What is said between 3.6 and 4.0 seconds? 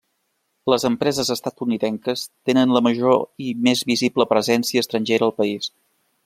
més